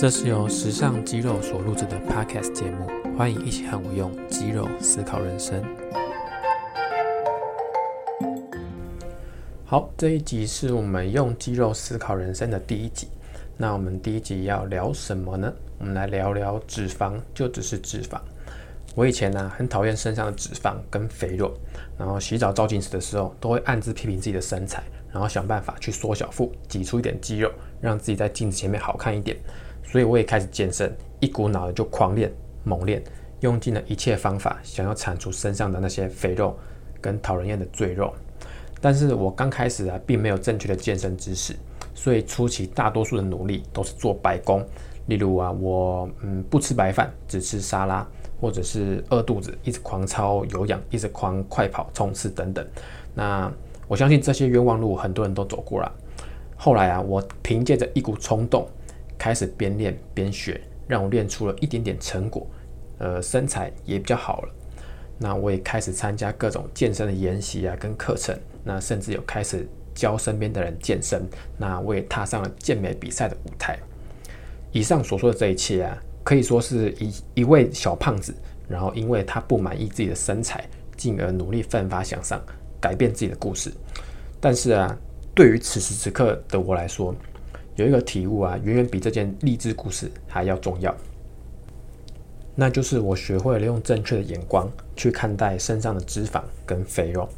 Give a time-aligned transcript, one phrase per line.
[0.00, 5.60] 这是由时尚肌肉所录制的 Podcast 节目，欢迎一起和我用肌肉思考人生。
[9.64, 13.08] 好，这一集是我们用肌肉思考人生的第一集。
[13.56, 15.52] 那我们第一集要聊什么呢？
[15.80, 18.20] 我们来聊聊脂肪，就只是脂肪。
[18.94, 21.52] 我以前呢很讨厌身上的脂肪跟肥肉，
[21.98, 24.80] 然后洗澡照镜子的时候都会暗自批评自己的身材，
[25.10, 29.36] 然后想办法去缩小腹，挤出一点肌肉，让自己在镜子前面好看一点。
[29.90, 32.30] 所以我也开始健身，一股脑的就狂练
[32.62, 33.02] 猛练，
[33.40, 36.54] 用尽了一切方法，想要铲除身上的那些肥肉
[37.00, 38.12] 跟讨人厌的赘肉。
[38.82, 41.56] 但是我刚开始啊，并没有正确的健身知识，
[41.94, 44.62] 所以初期大多数的努力都是做白工。
[45.06, 48.06] 例如啊，我嗯不吃白饭，只吃沙拉，
[48.38, 52.64] 或者是饿肚子，一直狂操有氧，一直狂快跑冲刺等等。
[53.14, 53.50] 那
[53.88, 55.90] 我相信这些冤枉路很多人都走过了。
[56.56, 58.68] 后来啊，我凭借着一股冲动。
[59.18, 62.46] 开始边练边学，让我练出了一点点成果，
[62.98, 64.54] 呃，身材也比较好了。
[65.18, 68.38] 那我也开始参加各种健身的研习啊，跟课程。
[68.62, 71.28] 那甚至有开始教身边的人健身。
[71.56, 73.76] 那我也踏上了健美比赛的舞台。
[74.70, 78.32] 以上所说的这一切啊，可以说是一一位小胖子，
[78.68, 80.64] 然后因为他不满意自己的身材，
[80.96, 82.40] 进而努力奋发向上，
[82.80, 83.72] 改变自己的故事。
[84.38, 84.96] 但是啊，
[85.34, 87.12] 对于此时此刻的我来说，
[87.78, 90.92] 有一个体悟啊，远远比这件励志故事还要重要。
[92.56, 97.28] 那就是我学会了用正确的眼光去看待身上的脂肪跟肥肉。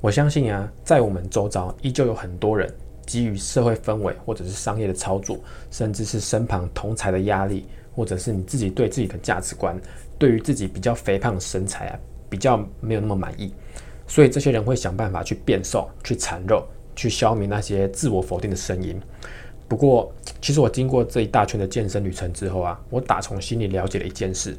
[0.00, 5.38] 我相信啊，在我们周遭依旧有很多人基于社会氛围，或者是商业的操作，
[5.70, 9.78] 甚至是身旁同才的压力，或者是你自己对自己的价值观，
[10.18, 11.98] 对于自己比较肥胖的身材啊，
[12.30, 13.52] 比较没有那么满意。
[14.06, 18.98] 所以这些人会想办法去变瘦、去产肉、去消弭那些自我否定的声音。
[19.72, 24.54] 不过，其实我经过这一大圈的健身旅程之后啊，我打从心里了解了一件事，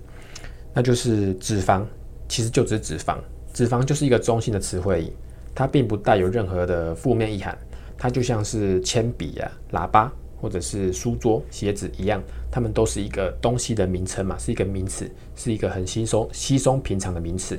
[0.74, 1.85] 那就是脂肪
[2.28, 3.19] 其实就只是脂肪，
[3.53, 5.13] 脂肪就是一个中性的词汇，
[5.53, 7.56] 它并不带有任何的负面意涵，
[7.96, 12.19] 它就像是铅笔啊、喇叭或者是书桌、鞋子一样，
[12.50, 17.56] 它们都是一个东西的名称嘛，是一个名词，是一个很稀松稀松平常的名词。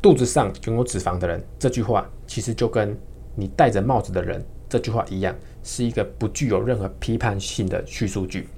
[0.00, 2.96] 肚子上拥有脂肪的人，这句话其实就跟
[3.36, 5.34] 你戴着帽子的人这句话一样。
[5.62, 8.48] 是一个不具有任何批判性的叙述句。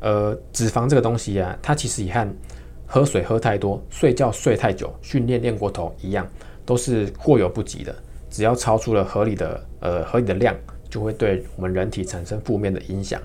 [0.00, 2.34] 呃，脂肪这个东西啊，它其实也和
[2.86, 6.26] 喝水喝太多、睡觉睡太久、训练练过头一样，
[6.66, 7.94] 都是过犹不及的。
[8.28, 10.56] 只要超出了合理的呃合理的量，
[10.88, 13.22] 就会对我们人体产生负面的影响。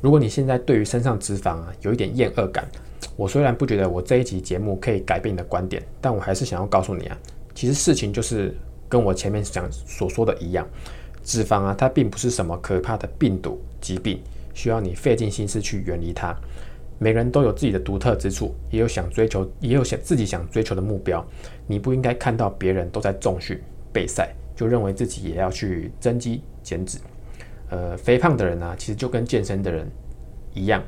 [0.00, 2.68] 如果你现在对于身上脂肪啊有一点厌恶感，
[3.16, 7.18] 我虽然不觉得我这一集节目可以改变你的观点，但我还是想要告诉你啊，
[7.52, 8.54] 其实事情就是
[8.94, 10.64] 跟我前面讲所说的一样。
[11.24, 14.22] 脂肪啊，它并不是什么可怕的病毒疾病，
[14.54, 16.32] 需要你费尽心思去远离它。
[17.00, 21.26] 每个人都有自己的独特之处，也有想追求，也有想自己想追求的目标。
[21.66, 23.60] 你不应该看到别人都在重训
[23.92, 26.98] 备赛，就认为自己也要去增肌减脂。
[27.70, 29.90] 呃，肥胖的人呢，其实就跟健身的人
[30.52, 30.80] 一样，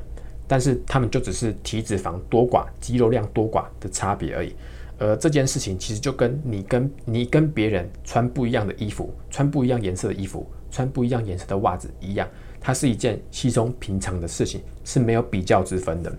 [0.47, 4.55] 但是他们就只是体脂肪多寡、肌肉量多寡的差别而已。
[4.99, 12.27] 而这件事情其实就跟你跟你跟别人穿不一样的衣服，穿不一样颜色的衣服，穿不一样颜色的袜子一样，
[12.59, 16.11] 它是一件稀松平常的事情，是没有比较之分的。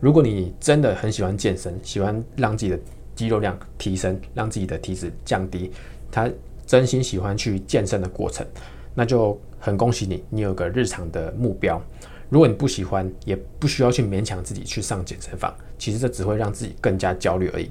[0.00, 2.78] 如果你真的很喜欢健身，喜欢让自己的
[3.14, 5.72] 肌肉量提升，让自己的体脂降低，
[6.10, 6.30] 他
[6.66, 8.46] 真心喜欢去健身的过程，
[8.94, 11.82] 那就很恭喜你，你有个日常的目标。
[12.28, 15.54] 如果你不喜欢，也不需要去勉强自己去上健身房。
[15.78, 17.70] 其实这只会让自己更加焦虑而已。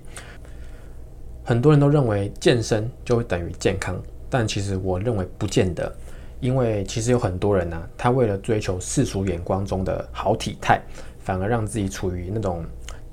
[1.44, 5.94] 很多人都认为健身就会等于健康，但其实我认为不见得。
[6.40, 10.80] 因为其实有很多人呢，他为了追求世俗眼光中的好体态，
[11.20, 12.64] 反而让自己处于那种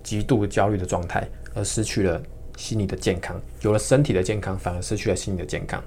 [0.02, 2.20] 极度焦虑的状态，而失去了
[2.56, 3.40] 心理的健康。
[3.62, 5.82] 有了身体的健康，反而失去了心理的健康。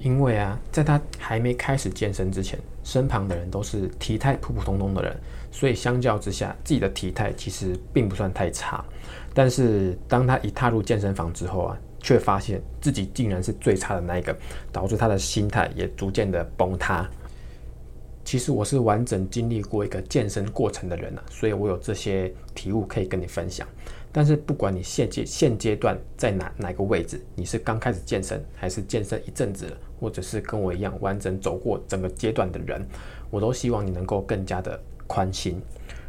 [0.00, 5.16] 因为啊，在他还没开始健身之前，身旁的人都是体态普普通通的人，
[5.50, 8.84] 所以相较之下，自己的体态其实并不算太差。
[9.34, 14.36] 但是当他一踏入健身房之后啊，却发现自己竟然是最差的那一个，
[14.72, 17.08] 导致他的心态也逐渐的崩塌。
[18.24, 23.66] 其实我是完整经历过一个健身过程的人啊，所以我有这些体悟可以跟你分享。
[24.12, 32.84] 但是不管你现阶现阶段在哪哪个位置，你是刚开始健身，还是健身一阵子了，或者是跟我一样完整走过整个阶段的人，
[33.30, 35.60] 我都希望你能够更加的宽心。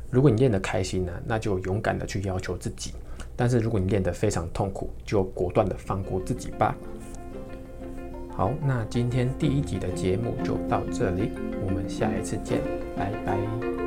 [0.10, 2.92] 如果你练得开心呢，那就勇敢的去要求自己；
[3.36, 6.76] 但是如果你练得非常痛苦，就果断的放过自己吧。
[8.32, 11.32] 好，那今天第一集的节目就到这里，
[11.64, 12.62] 我们下一次见，
[12.96, 13.79] 拜拜。